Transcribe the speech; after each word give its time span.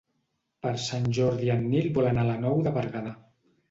Per 0.65 0.71
Sant 0.85 1.05
Jordi 1.19 1.53
en 1.59 1.63
Nil 1.77 1.93
vol 2.01 2.11
anar 2.15 2.27
a 2.27 2.31
la 2.35 2.43
Nou 2.45 2.69
de 2.69 2.79
Berguedà. 2.83 3.19